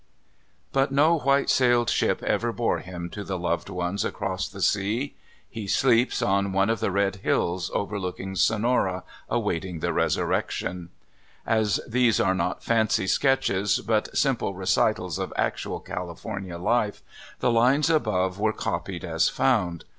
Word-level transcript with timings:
But 0.73 0.91
no 0.91 1.19
"white 1.19 1.47
sailed 1.47 1.87
ship" 1.91 2.23
ever 2.23 2.51
bore 2.51 2.79
him 2.79 3.07
to 3.11 3.23
the 3.23 3.37
loved 3.37 3.69
ones 3.69 4.03
across 4.03 4.47
the 4.49 4.59
sea. 4.63 5.13
He 5.47 5.67
sleeps 5.67 6.23
on 6.23 6.53
one 6.53 6.71
of 6.71 6.79
the 6.79 6.89
red 6.89 7.17
hills 7.17 7.69
overlooking 7.75 8.35
Sonora, 8.35 9.03
awaiting 9.29 9.79
the 9.79 9.93
resurrection. 9.93 10.89
As 11.45 11.79
these 11.87 12.19
are 12.19 12.33
not 12.33 12.63
fancy 12.63 13.05
sketches, 13.05 13.77
but 13.77 14.17
simple 14.17 14.55
re 14.55 14.65
citals 14.65 15.19
of 15.19 15.31
actual 15.37 15.79
California 15.79 16.57
life, 16.57 17.03
the 17.39 17.51
lines 17.51 17.87
above 17.87 18.39
were 18.39 18.53
copied 18.53 19.05
as 19.05 19.29
found. 19.29 19.85